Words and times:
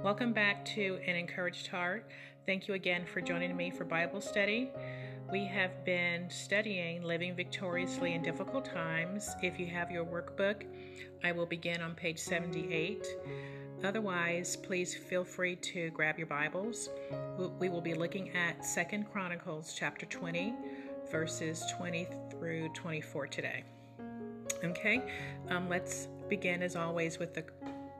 Welcome 0.00 0.32
back 0.32 0.64
to 0.74 0.98
An 1.06 1.14
Encouraged 1.14 1.68
Heart. 1.68 2.10
Thank 2.44 2.66
you 2.66 2.74
again 2.74 3.04
for 3.04 3.20
joining 3.20 3.56
me 3.56 3.70
for 3.70 3.84
Bible 3.84 4.20
study. 4.20 4.70
We 5.30 5.44
have 5.44 5.84
been 5.84 6.28
studying 6.28 7.04
Living 7.04 7.36
Victoriously 7.36 8.14
in 8.14 8.22
Difficult 8.22 8.64
Times. 8.64 9.30
If 9.42 9.60
you 9.60 9.66
have 9.66 9.92
your 9.92 10.04
workbook, 10.04 10.64
I 11.22 11.30
will 11.30 11.46
begin 11.46 11.82
on 11.82 11.94
page 11.94 12.18
78. 12.18 13.06
Otherwise, 13.84 14.56
please 14.56 14.94
feel 14.94 15.24
free 15.24 15.56
to 15.56 15.90
grab 15.90 16.18
your 16.18 16.26
Bibles. 16.26 16.88
We 17.60 17.68
will 17.68 17.82
be 17.82 17.94
looking 17.94 18.30
at 18.30 18.64
Second 18.64 19.04
Chronicles 19.12 19.72
chapter 19.78 20.06
20, 20.06 20.54
verses 21.12 21.62
20 21.76 22.08
through 22.30 22.70
24 22.70 23.26
today. 23.28 23.62
Okay, 24.64 25.02
um, 25.50 25.68
let's 25.68 26.08
begin 26.28 26.62
as 26.62 26.76
always 26.76 27.18
with 27.18 27.36
a 27.36 27.44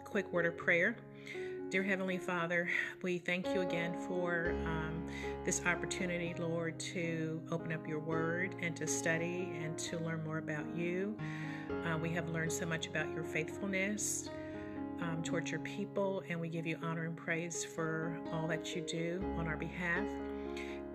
quick 0.05 0.33
word 0.33 0.47
of 0.47 0.57
prayer. 0.57 0.97
Dear 1.73 1.83
Heavenly 1.83 2.19
Father, 2.19 2.69
we 3.01 3.17
thank 3.17 3.47
you 3.55 3.63
again 3.63 3.99
for 4.07 4.55
um, 4.67 5.07
this 5.43 5.63
opportunity, 5.65 6.35
Lord, 6.39 6.79
to 6.81 7.41
open 7.51 7.73
up 7.73 7.89
your 7.89 7.99
word 7.99 8.55
and 8.61 8.77
to 8.77 8.87
study 8.87 9.51
and 9.59 9.79
to 9.79 9.99
learn 10.01 10.23
more 10.23 10.37
about 10.37 10.67
you. 10.77 11.17
Uh, 11.87 11.97
we 11.97 12.11
have 12.11 12.29
learned 12.29 12.53
so 12.53 12.67
much 12.67 12.89
about 12.89 13.11
your 13.15 13.25
faithfulness 13.25 14.29
um, 15.01 15.23
towards 15.23 15.51
your 15.51 15.61
people, 15.61 16.23
and 16.29 16.39
we 16.39 16.51
give 16.51 16.67
you 16.67 16.77
honor 16.83 17.07
and 17.07 17.17
praise 17.17 17.65
for 17.65 18.21
all 18.35 18.47
that 18.49 18.77
you 18.77 18.83
do 18.83 19.25
on 19.39 19.49
our 19.49 19.57
behalf. 19.57 20.05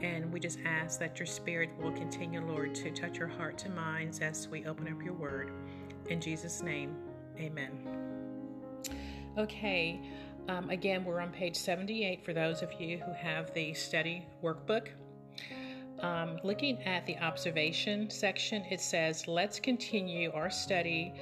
And 0.02 0.32
we 0.32 0.40
just 0.40 0.59
ask 0.64 1.00
that 1.00 1.18
your 1.18 1.26
spirit 1.26 1.72
will 1.82 1.94
continue, 1.94 2.46
Lord, 2.46 2.76
to 2.76 2.92
touch 2.92 3.20
our 3.20 3.26
hearts 3.26 3.64
and 3.64 3.76
minds 3.76 4.20
as 4.20 4.48
we 4.48 4.64
open 4.68 4.88
up 4.88 5.04
your 5.04 5.16
word. 5.16 5.50
In 6.12 6.22
Jesus' 6.22 6.62
name, 6.62 6.96
amen. 7.40 7.72
Okay. 9.40 10.02
Um, 10.48 10.70
again, 10.70 11.04
we're 11.04 11.20
on 11.20 11.32
page 11.32 11.58
78 11.58 12.24
for 12.24 12.34
those 12.34 12.62
of 12.62 12.72
you 12.80 13.00
who 13.00 13.12
have 13.12 13.54
the 13.54 13.74
study 13.74 14.26
workbook. 14.42 14.88
Um, 16.00 16.40
looking 16.44 16.81
at 16.84 17.06
the 17.06 17.17
observation 17.17 18.09
section, 18.09 18.64
it 18.72 18.80
says, 18.80 19.28
Let's 19.28 19.59
continue 19.59 20.31
our 20.31 20.50
study 20.50 21.14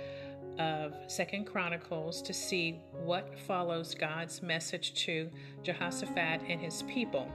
of 0.60 0.94
Second 1.08 1.46
Chronicles 1.46 2.22
to 2.22 2.34
see 2.34 2.82
what 2.92 3.38
follows 3.48 3.96
God's 3.96 4.44
message 4.44 4.94
to 5.06 5.32
Jehoshaphat 5.64 6.42
and 6.48 6.62
his 6.62 6.84
people. 6.84 7.28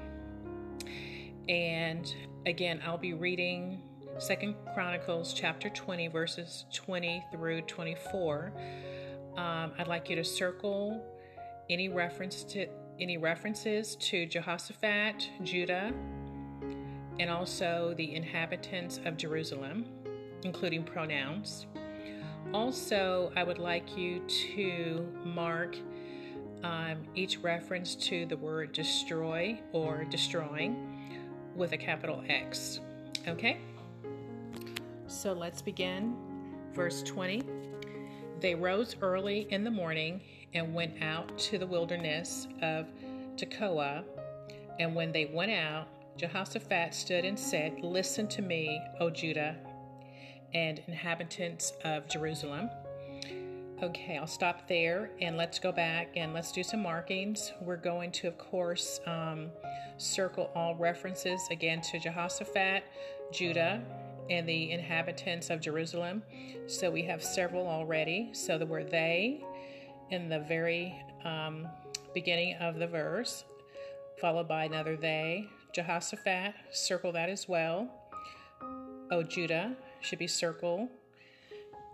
And 1.48 2.14
again, 2.46 2.80
I'll 2.86 2.98
be 2.98 3.14
reading 3.14 3.83
Second 4.18 4.55
Chronicles 4.74 5.33
chapter 5.33 5.68
20, 5.70 6.06
verses 6.08 6.66
20 6.72 7.24
through 7.33 7.62
24. 7.62 8.52
Um, 9.36 9.72
I'd 9.78 9.88
like 9.88 10.08
you 10.08 10.16
to 10.16 10.24
circle 10.24 11.02
any 11.70 11.88
reference 11.88 12.42
to 12.42 12.66
any 12.98 13.16
references 13.16 13.96
to 13.96 14.26
Jehoshaphat, 14.26 15.30
Judah, 15.42 15.92
and 17.18 17.30
also 17.30 17.94
the 17.96 18.14
inhabitants 18.14 19.00
of 19.06 19.16
Jerusalem, 19.16 19.86
including 20.42 20.82
pronouns. 20.82 21.66
Also, 22.52 23.32
I 23.36 23.44
would 23.44 23.58
like 23.58 23.96
you 23.96 24.20
to 24.27 25.06
mark 25.24 25.77
um, 26.62 26.98
each 27.14 27.38
reference 27.38 27.94
to 27.94 28.27
the 28.27 28.36
word 28.36 28.72
destroy 28.72 29.58
or 29.72 30.05
destroying 30.05 30.98
with 31.55 31.72
a 31.72 31.78
capital 31.78 32.22
X. 32.28 32.80
Okay? 33.28 33.58
So 35.06 35.32
let's 35.32 35.62
begin. 35.62 36.16
Verse 36.74 37.02
20. 37.02 37.42
They 38.40 38.55
rose 38.55 38.96
early 39.02 39.46
in 39.50 39.64
the 39.64 39.70
morning 39.70 40.20
and 40.54 40.74
went 40.74 41.02
out 41.02 41.36
to 41.38 41.58
the 41.58 41.66
wilderness 41.66 42.48
of 42.62 42.86
Tekoa. 43.36 44.04
And 44.78 44.94
when 44.94 45.12
they 45.12 45.26
went 45.26 45.52
out, 45.52 45.88
Jehoshaphat 46.16 46.94
stood 46.94 47.24
and 47.24 47.38
said, 47.38 47.80
Listen 47.82 48.26
to 48.28 48.42
me, 48.42 48.80
O 49.00 49.10
Judah 49.10 49.56
and 50.55 50.80
inhabitants 50.86 51.72
of 51.84 52.08
Jerusalem. 52.08 52.70
Okay, 53.83 54.18
I'll 54.18 54.27
stop 54.27 54.68
there 54.68 55.10
and 55.22 55.39
let's 55.39 55.58
go 55.58 55.72
back 55.72 56.10
and 56.14 56.34
let's 56.34 56.52
do 56.52 56.62
some 56.62 56.83
markings. 56.83 57.52
We're 57.62 57.77
going 57.77 58.12
to, 58.12 58.28
of 58.28 58.36
course, 58.36 59.00
um, 59.06 59.48
circle 59.96 60.50
all 60.55 60.74
references 60.74 61.40
again 61.50 61.80
to 61.83 61.98
Jehoshaphat, 61.98 62.84
Judah, 63.33 63.83
and 64.28 64.46
the 64.46 64.70
inhabitants 64.70 65.48
of 65.48 65.60
Jerusalem. 65.60 66.22
So 66.66 66.90
we 66.90 67.02
have 67.05 67.22
several 67.22 67.66
already. 67.66 68.30
So 68.34 68.58
the 68.58 68.66
word 68.66 68.90
they 68.90 69.42
in 70.10 70.28
the 70.28 70.40
very 70.40 70.94
um, 71.24 71.66
beginning 72.14 72.54
of 72.56 72.76
the 72.76 72.86
verse, 72.86 73.44
followed 74.20 74.48
by 74.48 74.64
another 74.64 74.96
they. 74.96 75.48
Jehoshaphat, 75.72 76.54
circle 76.72 77.12
that 77.12 77.28
as 77.28 77.48
well. 77.48 77.88
O 79.10 79.22
Judah 79.22 79.74
should 80.00 80.18
be 80.18 80.26
circled. 80.26 80.88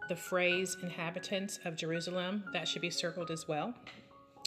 The 0.08 0.16
phrase 0.16 0.76
inhabitants 0.82 1.58
of 1.64 1.76
Jerusalem, 1.76 2.44
that 2.52 2.68
should 2.68 2.82
be 2.82 2.90
circled 2.90 3.30
as 3.30 3.48
well. 3.48 3.74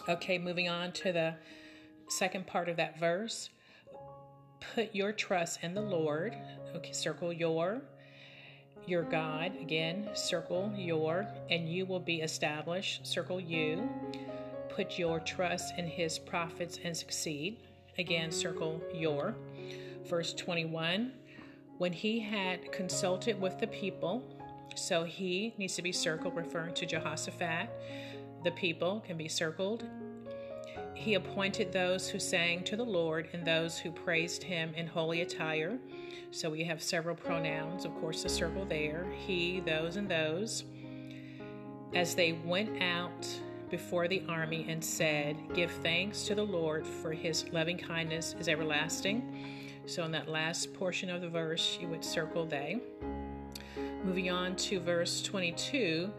Okay, 0.07 0.37
moving 0.37 0.69
on 0.69 0.91
to 0.93 1.11
the 1.11 1.35
second 2.07 2.47
part 2.47 2.69
of 2.69 2.77
that 2.77 2.97
verse. 2.99 3.49
Put 4.73 4.95
your 4.95 5.11
trust 5.11 5.59
in 5.61 5.73
the 5.73 5.81
Lord. 5.81 6.35
Okay, 6.75 6.93
circle 6.93 7.33
your. 7.33 7.81
Your 8.85 9.03
God, 9.03 9.51
again, 9.61 10.09
circle 10.13 10.71
your, 10.75 11.27
and 11.49 11.69
you 11.69 11.85
will 11.85 11.99
be 11.99 12.21
established. 12.21 13.05
Circle 13.05 13.39
you. 13.39 13.89
Put 14.69 14.97
your 14.97 15.19
trust 15.19 15.73
in 15.77 15.85
his 15.85 16.17
prophets 16.17 16.79
and 16.83 16.95
succeed. 16.95 17.57
Again, 17.97 18.31
circle 18.31 18.81
your. 18.93 19.35
Verse 20.05 20.33
21 20.33 21.11
When 21.77 21.93
he 21.93 22.19
had 22.19 22.71
consulted 22.71 23.39
with 23.39 23.59
the 23.59 23.67
people, 23.67 24.23
so 24.75 25.03
he 25.03 25.53
needs 25.57 25.75
to 25.75 25.81
be 25.81 25.91
circled, 25.91 26.35
referring 26.35 26.73
to 26.75 26.85
Jehoshaphat. 26.85 27.69
The 28.43 28.51
people 28.51 29.03
can 29.05 29.17
be 29.17 29.27
circled. 29.27 29.83
He 30.99 31.13
appointed 31.13 31.71
those 31.71 32.09
who 32.09 32.19
sang 32.19 32.65
to 32.65 32.75
the 32.75 32.83
Lord 32.83 33.29
and 33.31 33.47
those 33.47 33.79
who 33.79 33.89
praised 33.89 34.43
him 34.43 34.73
in 34.75 34.85
holy 34.85 35.21
attire. 35.21 35.79
So 36.31 36.49
we 36.49 36.65
have 36.65 36.83
several 36.83 37.15
pronouns, 37.15 37.85
of 37.85 37.95
course, 38.01 38.23
the 38.23 38.27
circle 38.27 38.65
there 38.65 39.07
he, 39.25 39.61
those, 39.61 39.95
and 39.95 40.11
those. 40.11 40.65
As 41.95 42.15
they 42.15 42.33
went 42.33 42.83
out 42.83 43.25
before 43.69 44.09
the 44.09 44.23
army 44.27 44.65
and 44.67 44.83
said, 44.83 45.37
Give 45.53 45.71
thanks 45.71 46.23
to 46.23 46.35
the 46.35 46.43
Lord, 46.43 46.85
for 46.85 47.13
his 47.13 47.45
loving 47.53 47.77
kindness 47.77 48.35
is 48.37 48.49
everlasting. 48.49 49.71
So 49.85 50.03
in 50.03 50.11
that 50.11 50.27
last 50.27 50.73
portion 50.73 51.09
of 51.09 51.21
the 51.21 51.29
verse, 51.29 51.77
you 51.79 51.87
would 51.87 52.03
circle 52.03 52.45
they. 52.45 52.81
Moving 54.03 54.31
on 54.31 54.57
to 54.57 54.81
verse 54.81 55.21
22, 55.21 56.11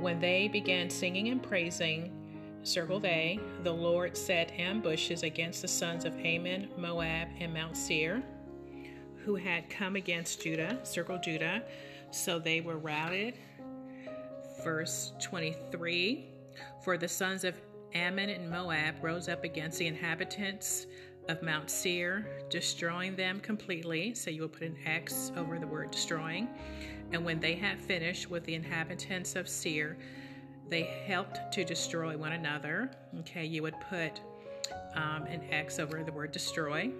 when 0.00 0.20
they 0.20 0.48
began 0.48 0.88
singing 0.88 1.28
and 1.28 1.42
praising, 1.42 2.21
circle 2.62 3.00
they, 3.00 3.40
the 3.62 3.72
Lord 3.72 4.16
set 4.16 4.52
ambushes 4.52 5.22
against 5.22 5.62
the 5.62 5.68
sons 5.68 6.04
of 6.04 6.14
Ammon, 6.24 6.68
Moab, 6.76 7.28
and 7.38 7.52
Mount 7.52 7.76
Seir, 7.76 8.22
who 9.24 9.34
had 9.34 9.68
come 9.68 9.96
against 9.96 10.42
Judah, 10.42 10.78
circle 10.82 11.18
Judah, 11.18 11.62
so 12.10 12.38
they 12.38 12.60
were 12.60 12.78
routed. 12.78 13.34
Verse 14.62 15.12
23, 15.20 16.26
for 16.84 16.96
the 16.96 17.08
sons 17.08 17.44
of 17.44 17.54
Ammon 17.94 18.30
and 18.30 18.48
Moab 18.48 18.94
rose 19.02 19.28
up 19.28 19.44
against 19.44 19.78
the 19.78 19.86
inhabitants 19.86 20.86
of 21.28 21.42
Mount 21.42 21.70
Seir, 21.70 22.26
destroying 22.50 23.16
them 23.16 23.40
completely. 23.40 24.14
So 24.14 24.30
you 24.30 24.42
will 24.42 24.48
put 24.48 24.62
an 24.62 24.76
X 24.84 25.32
over 25.36 25.58
the 25.58 25.66
word 25.66 25.90
destroying. 25.90 26.48
And 27.12 27.24
when 27.24 27.38
they 27.40 27.54
had 27.54 27.80
finished 27.80 28.30
with 28.30 28.44
the 28.44 28.54
inhabitants 28.54 29.36
of 29.36 29.48
Seir, 29.48 29.96
they 30.68 30.82
helped 31.06 31.52
to 31.52 31.64
destroy 31.64 32.16
one 32.16 32.32
another. 32.32 32.90
Okay, 33.20 33.44
you 33.44 33.62
would 33.62 33.78
put 33.88 34.20
um, 34.94 35.24
an 35.24 35.42
X 35.50 35.78
over 35.78 36.02
the 36.02 36.12
word 36.12 36.32
destroy. 36.32 36.90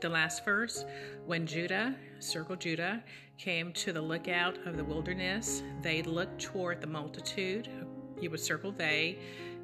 The 0.00 0.08
last 0.08 0.44
verse, 0.44 0.84
when 1.26 1.46
Judah, 1.46 1.94
circle 2.18 2.56
Judah, 2.56 3.02
came 3.38 3.72
to 3.74 3.92
the 3.92 4.02
lookout 4.02 4.58
of 4.66 4.76
the 4.76 4.84
wilderness, 4.84 5.62
they 5.80 6.02
looked 6.02 6.40
toward 6.40 6.80
the 6.80 6.86
multitude. 6.86 7.68
You 8.20 8.30
would 8.30 8.40
circle 8.40 8.72
they, 8.72 9.18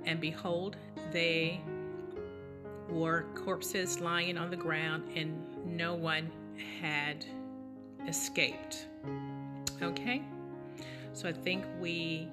and 0.04 0.20
behold, 0.20 0.76
they 1.12 1.60
were 2.88 3.26
corpses 3.34 4.00
lying 4.00 4.38
on 4.38 4.50
the 4.50 4.56
ground, 4.56 5.10
and 5.14 5.44
no 5.66 5.94
one 5.94 6.30
had 6.80 7.24
escaped. 8.06 8.86
Okay? 9.82 10.22
So 11.12 11.28
I 11.28 11.32
think 11.32 11.64
we 11.80 12.28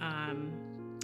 um, 0.00 0.52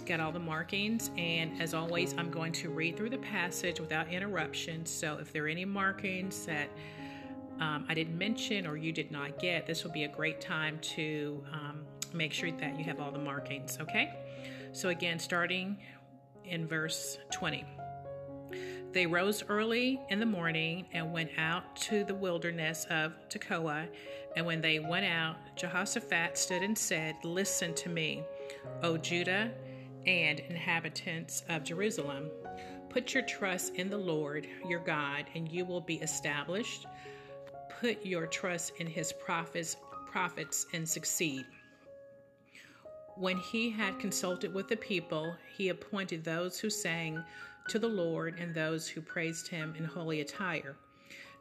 got 0.05 0.19
all 0.19 0.31
the 0.31 0.39
markings, 0.39 1.11
and 1.17 1.61
as 1.61 1.73
always, 1.73 2.15
I'm 2.17 2.31
going 2.31 2.53
to 2.53 2.69
read 2.69 2.97
through 2.97 3.09
the 3.09 3.17
passage 3.17 3.79
without 3.79 4.11
interruption. 4.11 4.85
So 4.85 5.17
if 5.19 5.33
there 5.33 5.45
are 5.45 5.49
any 5.49 5.65
markings 5.65 6.45
that 6.45 6.69
um, 7.59 7.85
I 7.89 7.93
didn't 7.93 8.17
mention 8.17 8.67
or 8.67 8.77
you 8.77 8.91
did 8.91 9.11
not 9.11 9.39
get, 9.39 9.65
this 9.65 9.83
will 9.83 9.91
be 9.91 10.03
a 10.03 10.07
great 10.07 10.39
time 10.39 10.79
to 10.95 11.43
um, 11.51 11.85
make 12.13 12.31
sure 12.31 12.51
that 12.51 12.77
you 12.77 12.85
have 12.85 12.99
all 12.99 13.11
the 13.11 13.19
markings, 13.19 13.77
okay? 13.81 14.13
So 14.71 14.89
again, 14.89 15.19
starting 15.19 15.77
in 16.45 16.67
verse 16.67 17.17
20. 17.31 17.65
They 18.93 19.05
rose 19.05 19.43
early 19.49 19.99
in 20.09 20.19
the 20.19 20.25
morning 20.25 20.85
and 20.93 21.11
went 21.11 21.31
out 21.37 21.75
to 21.75 22.03
the 22.03 22.15
wilderness 22.15 22.85
of 22.89 23.13
Tekoa. 23.29 23.87
And 24.35 24.45
when 24.45 24.61
they 24.61 24.79
went 24.79 25.05
out, 25.05 25.35
Jehoshaphat 25.55 26.37
stood 26.37 26.63
and 26.63 26.77
said, 26.77 27.15
Listen 27.23 27.73
to 27.75 27.89
me, 27.89 28.23
O 28.83 28.97
Judah 28.97 29.51
and 30.05 30.39
inhabitants 30.39 31.43
of 31.49 31.63
Jerusalem. 31.63 32.29
Put 32.89 33.13
your 33.13 33.23
trust 33.23 33.75
in 33.75 33.89
the 33.89 33.97
Lord 33.97 34.47
your 34.67 34.79
God, 34.79 35.25
and 35.35 35.51
you 35.51 35.65
will 35.65 35.81
be 35.81 35.95
established. 35.95 36.85
Put 37.81 38.05
your 38.05 38.27
trust 38.27 38.73
in 38.79 38.87
his 38.87 39.13
prophets, 39.13 39.77
prophets 40.09 40.65
and 40.73 40.87
succeed. 40.87 41.45
When 43.15 43.37
he 43.37 43.69
had 43.69 43.99
consulted 43.99 44.53
with 44.53 44.67
the 44.67 44.77
people, 44.77 45.35
he 45.55 45.69
appointed 45.69 46.23
those 46.23 46.59
who 46.59 46.69
sang 46.69 47.23
to 47.67 47.79
the 47.79 47.87
Lord 47.87 48.39
and 48.39 48.53
those 48.53 48.87
who 48.87 49.01
praised 49.01 49.47
him 49.47 49.75
in 49.77 49.83
holy 49.83 50.21
attire. 50.21 50.77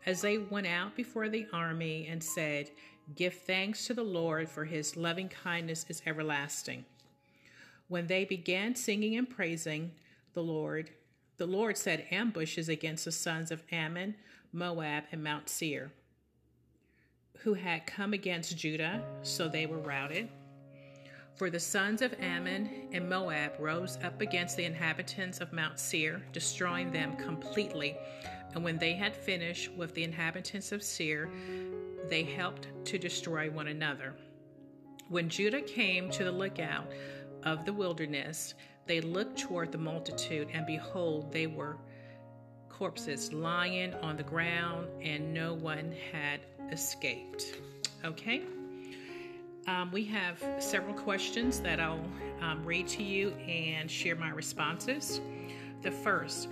As 0.06 0.20
they 0.20 0.38
went 0.38 0.67
out 0.67 0.97
before 0.97 1.29
the 1.29 1.47
army 1.53 2.06
and 2.08 2.23
said, 2.23 2.70
Give 3.14 3.35
thanks 3.35 3.87
to 3.87 3.94
the 3.94 4.03
Lord, 4.03 4.49
for 4.49 4.64
his 4.64 4.97
loving 4.97 5.29
kindness 5.29 5.87
is 5.88 6.03
everlasting. 6.06 6.85
When 7.88 8.06
they 8.06 8.24
began 8.24 8.74
singing 8.74 9.16
and 9.16 9.28
praising 9.28 9.92
the 10.34 10.42
Lord, 10.42 10.90
the 11.36 11.46
Lord 11.46 11.76
set 11.76 12.10
ambushes 12.10 12.68
against 12.68 13.04
the 13.04 13.12
sons 13.12 13.50
of 13.50 13.62
Ammon, 13.70 14.16
Moab, 14.52 15.04
and 15.12 15.22
Mount 15.22 15.48
Seir, 15.48 15.92
who 17.38 17.54
had 17.54 17.86
come 17.86 18.12
against 18.12 18.56
Judah, 18.56 19.04
so 19.22 19.48
they 19.48 19.66
were 19.66 19.78
routed. 19.78 20.28
For 21.36 21.50
the 21.50 21.60
sons 21.60 22.00
of 22.00 22.14
Ammon 22.18 22.88
and 22.92 23.08
Moab 23.08 23.52
rose 23.58 23.98
up 24.02 24.22
against 24.22 24.56
the 24.56 24.64
inhabitants 24.64 25.40
of 25.40 25.52
Mount 25.52 25.78
Seir, 25.78 26.22
destroying 26.32 26.90
them 26.90 27.14
completely. 27.16 27.96
And 28.54 28.64
when 28.64 28.78
they 28.78 28.94
had 28.94 29.14
finished 29.14 29.70
with 29.72 29.94
the 29.94 30.02
inhabitants 30.02 30.72
of 30.72 30.82
Seir, 30.82 31.30
they 32.08 32.22
helped 32.22 32.68
to 32.86 32.98
destroy 32.98 33.50
one 33.50 33.68
another. 33.68 34.14
When 35.08 35.28
Judah 35.28 35.60
came 35.60 36.10
to 36.12 36.24
the 36.24 36.32
lookout 36.32 36.90
of 37.46 37.64
the 37.64 37.72
wilderness, 37.72 38.54
they 38.87 39.00
looked 39.00 39.38
toward 39.38 39.72
the 39.72 39.78
multitude, 39.78 40.48
and 40.52 40.66
behold, 40.66 41.32
they 41.32 41.46
were 41.46 41.78
corpses 42.69 43.32
lying 43.32 43.94
on 43.94 44.16
the 44.16 44.22
ground, 44.22 44.88
and 45.00 45.32
no 45.32 45.54
one 45.54 45.94
had 46.12 46.40
escaped. 46.70 47.54
Okay? 48.04 48.43
Um, 49.66 49.90
we 49.90 50.04
have 50.04 50.44
several 50.58 50.94
questions 50.94 51.60
that 51.60 51.81
I'll 51.81 52.04
um, 52.40 52.64
read 52.64 52.87
to 52.88 53.02
you 53.02 53.31
and 53.48 53.90
share 53.90 54.16
my 54.16 54.31
responses. 54.31 55.20
The 55.82 55.90
first, 55.90 56.48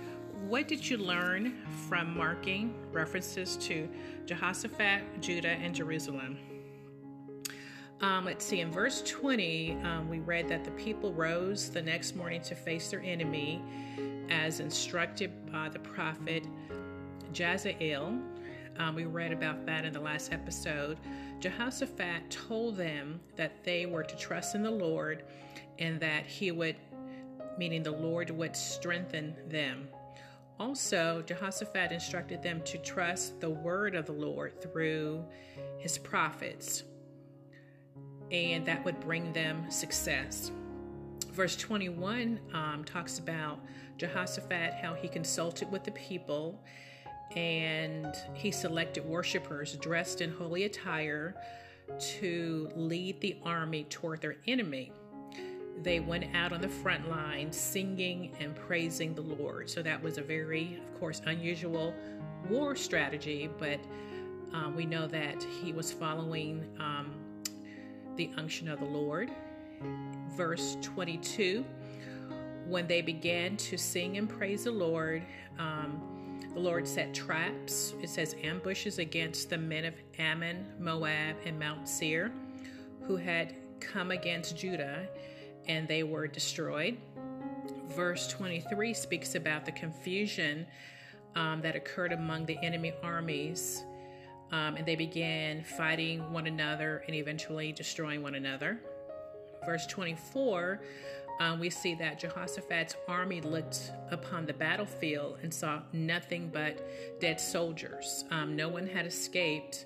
what 0.47 0.67
did 0.67 0.89
you 0.89 0.97
learn 0.97 1.55
from 1.87 2.15
marking 2.17 2.73
references 2.91 3.57
to 3.57 3.87
Jehoshaphat, 4.25 5.21
Judah, 5.21 5.49
and 5.49 5.75
Jerusalem? 5.75 6.37
Um, 8.01 8.25
let's 8.25 8.45
see, 8.45 8.59
in 8.59 8.71
verse 8.71 9.01
20, 9.03 9.77
um, 9.83 10.09
we 10.09 10.19
read 10.19 10.49
that 10.49 10.65
the 10.65 10.71
people 10.71 11.13
rose 11.13 11.69
the 11.69 11.81
next 11.81 12.15
morning 12.15 12.41
to 12.41 12.53
face 12.53 12.89
their 12.89 13.01
enemy 13.01 13.61
as 14.29 14.59
instructed 14.59 15.51
by 15.51 15.69
the 15.69 15.79
prophet 15.79 16.45
Jahaziel. 17.31 18.21
Um, 18.77 18.95
we 18.95 19.05
read 19.05 19.31
about 19.31 19.65
that 19.65 19.85
in 19.85 19.93
the 19.93 19.99
last 19.99 20.33
episode. 20.33 20.97
Jehoshaphat 21.39 22.29
told 22.29 22.75
them 22.75 23.19
that 23.37 23.63
they 23.63 23.85
were 23.85 24.03
to 24.03 24.15
trust 24.17 24.55
in 24.55 24.63
the 24.63 24.71
Lord 24.71 25.23
and 25.79 25.99
that 26.01 26.25
he 26.25 26.51
would, 26.51 26.75
meaning 27.57 27.83
the 27.83 27.91
Lord 27.91 28.29
would 28.29 28.55
strengthen 28.55 29.35
them. 29.47 29.87
Also, 30.59 31.21
Jehoshaphat 31.25 31.91
instructed 31.91 32.41
them 32.41 32.61
to 32.63 32.77
trust 32.77 33.39
the 33.39 33.49
word 33.49 33.95
of 33.95 34.05
the 34.05 34.13
Lord 34.13 34.61
through 34.61 35.23
his 35.77 35.97
prophets, 35.97 36.83
and 38.31 38.65
that 38.65 38.83
would 38.85 38.99
bring 38.99 39.31
them 39.33 39.69
success. 39.69 40.51
Verse 41.31 41.55
21 41.55 42.39
um, 42.53 42.83
talks 42.85 43.19
about 43.19 43.59
Jehoshaphat, 43.97 44.73
how 44.73 44.93
he 44.93 45.07
consulted 45.07 45.71
with 45.71 45.83
the 45.83 45.91
people 45.91 46.59
and 47.35 48.15
he 48.33 48.51
selected 48.51 49.05
worshipers 49.05 49.75
dressed 49.77 50.21
in 50.21 50.31
holy 50.31 50.63
attire 50.63 51.35
to 51.99 52.69
lead 52.75 53.19
the 53.21 53.37
army 53.43 53.83
toward 53.85 54.21
their 54.21 54.37
enemy. 54.47 54.91
They 55.83 55.99
went 55.99 56.33
out 56.35 56.53
on 56.53 56.61
the 56.61 56.69
front 56.69 57.09
line 57.09 57.51
singing 57.51 58.35
and 58.39 58.55
praising 58.55 59.13
the 59.13 59.21
Lord. 59.21 59.69
So 59.69 59.81
that 59.81 60.01
was 60.01 60.17
a 60.17 60.21
very, 60.21 60.79
of 60.81 60.99
course, 60.99 61.21
unusual 61.25 61.93
war 62.49 62.75
strategy, 62.75 63.49
but 63.59 63.79
um, 64.53 64.75
we 64.75 64.85
know 64.85 65.05
that 65.07 65.43
he 65.61 65.73
was 65.73 65.91
following 65.91 66.65
um, 66.79 67.13
the 68.15 68.31
unction 68.37 68.67
of 68.67 68.79
the 68.79 68.85
Lord. 68.85 69.31
Verse 70.35 70.77
22 70.81 71.65
when 72.67 72.87
they 72.87 73.01
began 73.01 73.55
to 73.57 73.77
sing 73.77 74.17
and 74.17 74.27
praise 74.27 74.63
the 74.63 74.71
Lord, 74.71 75.23
um, 75.59 76.39
the 76.53 76.59
Lord 76.59 76.87
set 76.87 77.13
traps, 77.13 77.93
it 78.01 78.09
says 78.09 78.35
ambushes 78.43 78.97
against 78.97 79.49
the 79.49 79.57
men 79.57 79.85
of 79.85 79.93
Ammon, 80.17 80.65
Moab, 80.79 81.35
and 81.45 81.59
Mount 81.59 81.87
Seir, 81.87 82.31
who 83.01 83.17
had 83.17 83.53
come 83.79 84.11
against 84.11 84.57
Judah, 84.57 85.07
and 85.67 85.87
they 85.87 86.03
were 86.03 86.27
destroyed. 86.27 86.97
Verse 87.89 88.27
23 88.27 88.93
speaks 88.93 89.35
about 89.35 89.65
the 89.65 89.71
confusion 89.71 90.65
um, 91.35 91.61
that 91.61 91.75
occurred 91.75 92.13
among 92.13 92.45
the 92.45 92.57
enemy 92.63 92.93
armies, 93.03 93.83
um, 94.51 94.75
and 94.75 94.85
they 94.85 94.95
began 94.95 95.63
fighting 95.63 96.31
one 96.31 96.47
another 96.47 97.03
and 97.07 97.15
eventually 97.15 97.71
destroying 97.71 98.21
one 98.21 98.35
another. 98.35 98.79
Verse 99.65 99.85
24 99.87 100.81
um, 101.39 101.59
we 101.59 101.69
see 101.69 101.95
that 101.95 102.19
Jehoshaphat's 102.19 102.95
army 103.07 103.41
looked 103.41 103.91
upon 104.09 104.45
the 104.45 104.53
battlefield 104.53 105.39
and 105.43 105.53
saw 105.53 105.81
nothing 105.91 106.49
but 106.51 106.79
dead 107.19 107.41
soldiers. 107.41 108.23
Um, 108.31 108.55
no 108.55 108.69
one 108.69 108.87
had 108.87 109.05
escaped, 109.05 109.85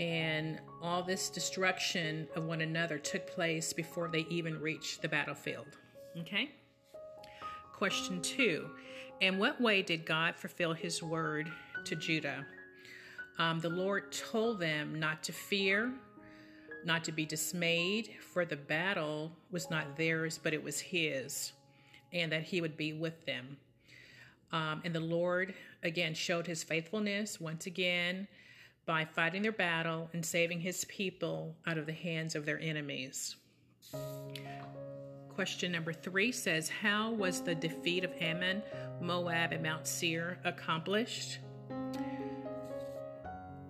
and 0.00 0.58
all 0.82 1.02
this 1.02 1.30
destruction 1.30 2.26
of 2.34 2.44
one 2.44 2.62
another 2.62 2.98
took 2.98 3.26
place 3.28 3.72
before 3.72 4.08
they 4.08 4.26
even 4.28 4.60
reached 4.60 5.02
the 5.02 5.08
battlefield. 5.08 5.68
Okay? 6.18 6.50
Question 7.72 8.20
two 8.20 8.68
In 9.20 9.38
what 9.38 9.60
way 9.60 9.82
did 9.82 10.04
God 10.04 10.34
fulfill 10.34 10.72
his 10.72 11.02
word 11.02 11.50
to 11.84 11.94
Judah? 11.94 12.44
Um, 13.38 13.60
the 13.60 13.68
Lord 13.68 14.12
told 14.12 14.60
them 14.60 14.98
not 14.98 15.22
to 15.24 15.32
fear, 15.32 15.92
not 16.84 17.04
to 17.04 17.12
be 17.12 17.26
dismayed, 17.26 18.10
for 18.32 18.44
the 18.44 18.56
battle 18.56 19.32
was 19.50 19.70
not 19.70 19.96
theirs, 19.96 20.38
but 20.42 20.54
it 20.54 20.62
was 20.62 20.80
his, 20.80 21.52
and 22.12 22.32
that 22.32 22.44
he 22.44 22.60
would 22.60 22.76
be 22.76 22.92
with 22.92 23.26
them. 23.26 23.56
Um, 24.52 24.80
and 24.84 24.94
the 24.94 25.00
Lord 25.00 25.54
again 25.82 26.14
showed 26.14 26.46
his 26.46 26.62
faithfulness 26.62 27.40
once 27.40 27.66
again 27.66 28.28
by 28.86 29.04
fighting 29.04 29.42
their 29.42 29.52
battle 29.52 30.08
and 30.12 30.24
saving 30.24 30.60
his 30.60 30.84
people 30.86 31.56
out 31.66 31.76
of 31.76 31.86
the 31.86 31.92
hands 31.92 32.34
of 32.34 32.46
their 32.46 32.60
enemies. 32.60 33.36
Question 35.28 35.72
number 35.72 35.92
three 35.92 36.32
says 36.32 36.68
How 36.68 37.10
was 37.10 37.42
the 37.42 37.54
defeat 37.54 38.04
of 38.04 38.12
Ammon, 38.20 38.62
Moab, 39.00 39.52
and 39.52 39.62
Mount 39.62 39.86
Seir 39.86 40.38
accomplished? 40.44 41.40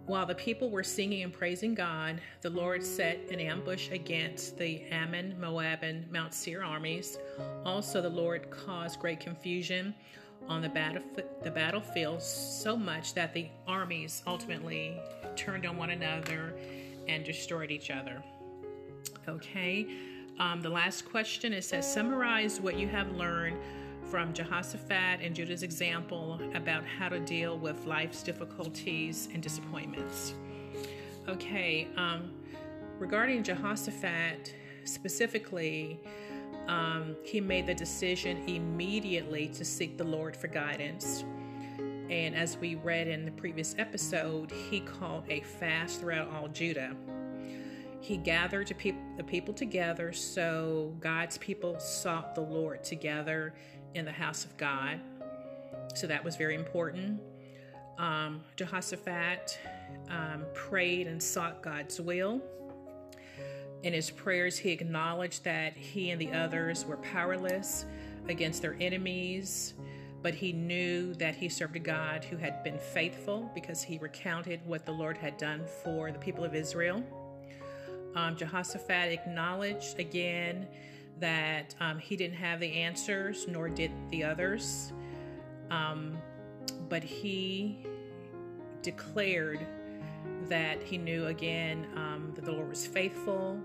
While 0.06 0.24
the 0.24 0.36
people 0.36 0.70
were 0.70 0.84
singing 0.84 1.24
and 1.24 1.32
praising 1.32 1.74
God, 1.74 2.20
the 2.40 2.50
Lord 2.50 2.84
set 2.84 3.18
an 3.32 3.40
ambush 3.40 3.90
against 3.90 4.56
the 4.56 4.82
Ammon, 4.92 5.34
Moab, 5.40 5.82
and 5.82 6.08
Mount 6.12 6.32
Seir 6.32 6.62
armies. 6.62 7.18
Also, 7.64 8.00
the 8.00 8.08
Lord 8.08 8.48
caused 8.48 9.00
great 9.00 9.18
confusion 9.18 9.92
on 10.48 10.62
the, 10.62 10.68
battlef- 10.68 11.42
the 11.42 11.50
battlefield 11.50 12.22
so 12.22 12.76
much 12.76 13.14
that 13.14 13.34
the 13.34 13.48
armies 13.66 14.22
ultimately 14.28 14.96
turned 15.34 15.66
on 15.66 15.76
one 15.76 15.90
another 15.90 16.56
and 17.08 17.24
destroyed 17.24 17.72
each 17.72 17.90
other. 17.90 18.22
Okay, 19.28 19.88
um, 20.38 20.62
the 20.62 20.68
last 20.68 21.04
question 21.10 21.52
it 21.52 21.64
says, 21.64 21.92
summarize 21.92 22.60
what 22.60 22.78
you 22.78 22.86
have 22.86 23.10
learned 23.10 23.56
from 24.10 24.32
Jehoshaphat 24.32 25.20
and 25.20 25.34
Judah's 25.34 25.62
example 25.62 26.40
about 26.54 26.84
how 26.84 27.08
to 27.08 27.18
deal 27.20 27.58
with 27.58 27.86
life's 27.86 28.22
difficulties 28.22 29.28
and 29.32 29.42
disappointments. 29.42 30.34
Okay, 31.28 31.88
um, 31.96 32.30
regarding 32.98 33.42
Jehoshaphat 33.42 34.54
specifically, 34.84 35.98
um, 36.68 37.16
he 37.24 37.40
made 37.40 37.66
the 37.66 37.74
decision 37.74 38.42
immediately 38.46 39.48
to 39.48 39.64
seek 39.64 39.98
the 39.98 40.04
Lord 40.04 40.36
for 40.36 40.46
guidance. 40.46 41.24
And 42.08 42.36
as 42.36 42.56
we 42.58 42.76
read 42.76 43.08
in 43.08 43.24
the 43.24 43.32
previous 43.32 43.74
episode, 43.78 44.52
he 44.70 44.80
called 44.80 45.24
a 45.28 45.40
fast 45.40 46.00
throughout 46.00 46.30
all 46.30 46.46
Judah. 46.48 46.94
He 48.00 48.16
gathered 48.16 48.68
the 48.68 49.24
people 49.24 49.52
together 49.52 50.12
so 50.12 50.94
God's 51.00 51.38
people 51.38 51.80
sought 51.80 52.36
the 52.36 52.40
Lord 52.40 52.84
together 52.84 53.54
in 53.96 54.04
the 54.04 54.12
house 54.12 54.44
of 54.44 54.56
God. 54.56 55.00
So 55.94 56.06
that 56.06 56.22
was 56.22 56.36
very 56.36 56.54
important. 56.54 57.20
Um, 57.98 58.42
Jehoshaphat 58.56 59.58
um, 60.10 60.44
prayed 60.54 61.06
and 61.06 61.22
sought 61.22 61.62
God's 61.62 62.00
will. 62.00 62.40
In 63.82 63.92
his 63.92 64.10
prayers, 64.10 64.58
he 64.58 64.70
acknowledged 64.70 65.44
that 65.44 65.74
he 65.74 66.10
and 66.10 66.20
the 66.20 66.32
others 66.32 66.84
were 66.84 66.96
powerless 66.98 67.86
against 68.28 68.60
their 68.62 68.76
enemies, 68.80 69.74
but 70.22 70.34
he 70.34 70.52
knew 70.52 71.14
that 71.14 71.34
he 71.36 71.48
served 71.48 71.76
a 71.76 71.80
God 71.80 72.24
who 72.24 72.36
had 72.36 72.62
been 72.64 72.78
faithful 72.78 73.50
because 73.54 73.82
he 73.82 73.98
recounted 73.98 74.60
what 74.66 74.84
the 74.84 74.92
Lord 74.92 75.16
had 75.16 75.36
done 75.36 75.62
for 75.84 76.10
the 76.10 76.18
people 76.18 76.44
of 76.44 76.54
Israel. 76.54 77.02
Um, 78.14 78.36
Jehoshaphat 78.36 79.12
acknowledged 79.12 79.98
again 79.98 80.66
that 81.20 81.74
um, 81.80 81.98
he 81.98 82.16
didn't 82.16 82.36
have 82.36 82.60
the 82.60 82.72
answers, 82.72 83.46
nor 83.48 83.68
did 83.68 83.90
the 84.10 84.24
others. 84.24 84.92
Um, 85.70 86.16
but 86.88 87.02
he 87.02 87.78
declared 88.82 89.66
that 90.48 90.82
he 90.82 90.98
knew 90.98 91.26
again 91.26 91.86
um, 91.96 92.32
that 92.34 92.44
the 92.44 92.52
Lord 92.52 92.68
was 92.68 92.86
faithful 92.86 93.58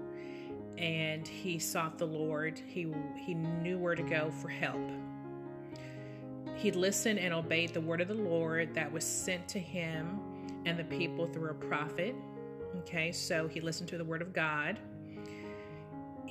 and 0.78 1.28
he 1.28 1.60
sought 1.60 1.98
the 1.98 2.08
Lord. 2.08 2.60
He, 2.66 2.92
he 3.16 3.34
knew 3.34 3.78
where 3.78 3.96
to 3.96 4.04
go 4.04 4.32
for 4.32 4.50
help. 4.50 4.90
He 6.56 6.72
listened 6.72 7.20
and 7.20 7.34
obeyed 7.34 7.74
the 7.74 7.82
word 7.82 8.02
of 8.02 8.08
the 8.08 8.14
Lord 8.14 8.74
that 8.74 8.92
was 8.92 9.04
sent 9.04 9.48
to 9.50 9.60
him 9.60 10.20
and 10.66 10.78
the 10.78 10.84
people 10.84 11.28
through 11.28 11.50
a 11.50 11.56
prophet. 11.56 12.16
Okay, 12.80 13.12
so 13.12 13.48
he 13.48 13.62
listened 13.62 13.90
to 13.90 13.98
the 13.98 14.04
word 14.04 14.22
of 14.22 14.34
God. 14.34 14.80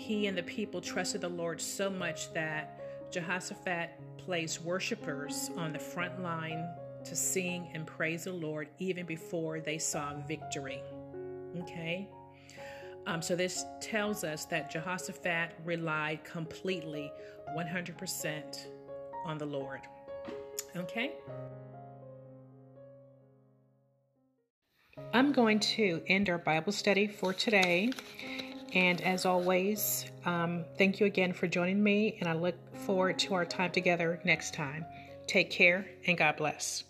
He 0.01 0.29
and 0.29 0.37
the 0.37 0.43
people 0.43 0.81
trusted 0.81 1.21
the 1.21 1.29
Lord 1.29 1.61
so 1.61 1.91
much 1.91 2.33
that 2.33 3.13
Jehoshaphat 3.13 3.91
placed 4.17 4.63
worshipers 4.63 5.51
on 5.59 5.75
the 5.75 5.79
front 5.79 6.23
line 6.23 6.67
to 7.05 7.15
sing 7.15 7.71
and 7.75 7.87
praise 7.87 8.25
the 8.25 8.33
Lord 8.33 8.71
even 8.79 9.05
before 9.05 9.61
they 9.61 9.77
saw 9.77 10.15
victory. 10.27 10.83
Okay? 11.59 12.09
Um, 13.07 13.21
so 13.21 13.37
this 13.37 13.67
tells 13.83 14.25
us 14.25 14.47
that 14.47 14.71
Jehoshaphat 14.71 15.51
relied 15.67 16.25
completely, 16.25 17.13
100% 17.55 18.59
on 19.27 19.37
the 19.37 19.47
Lord. 19.47 19.81
Okay? 20.77 21.13
I'm 25.13 25.33
going 25.33 25.61
to 25.61 26.03
end 26.07 26.31
our 26.31 26.39
Bible 26.39 26.73
study 26.73 27.07
for 27.07 27.35
today. 27.35 27.93
And 28.73 29.01
as 29.01 29.27
always, 29.27 30.05
um, 30.25 30.65
thank 30.79 31.01
you 31.01 31.07
again 31.07 31.33
for 31.33 31.49
joining 31.49 31.83
me, 31.83 32.17
and 32.21 32.29
I 32.29 32.35
look 32.35 32.55
forward 32.77 33.19
to 33.21 33.35
our 33.35 33.45
time 33.45 33.73
together 33.73 34.21
next 34.25 34.55
time. 34.55 34.85
Take 35.27 35.51
care, 35.51 35.87
and 36.07 36.17
God 36.17 36.37
bless. 36.37 36.85